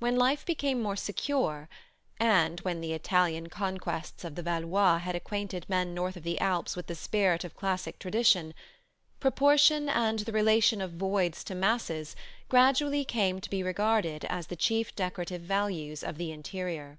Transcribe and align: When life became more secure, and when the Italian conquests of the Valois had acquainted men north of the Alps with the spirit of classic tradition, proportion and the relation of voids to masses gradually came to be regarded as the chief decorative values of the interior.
When 0.00 0.16
life 0.18 0.44
became 0.44 0.82
more 0.82 0.96
secure, 0.96 1.70
and 2.20 2.60
when 2.60 2.82
the 2.82 2.92
Italian 2.92 3.48
conquests 3.48 4.22
of 4.22 4.34
the 4.34 4.42
Valois 4.42 4.98
had 4.98 5.16
acquainted 5.16 5.64
men 5.66 5.94
north 5.94 6.14
of 6.14 6.24
the 6.24 6.38
Alps 6.42 6.76
with 6.76 6.88
the 6.88 6.94
spirit 6.94 7.42
of 7.42 7.56
classic 7.56 7.98
tradition, 7.98 8.52
proportion 9.18 9.88
and 9.88 10.18
the 10.18 10.32
relation 10.32 10.82
of 10.82 10.92
voids 10.92 11.42
to 11.44 11.54
masses 11.54 12.14
gradually 12.50 13.02
came 13.02 13.40
to 13.40 13.48
be 13.48 13.62
regarded 13.62 14.26
as 14.26 14.48
the 14.48 14.56
chief 14.56 14.94
decorative 14.94 15.40
values 15.40 16.02
of 16.04 16.18
the 16.18 16.32
interior. 16.32 16.98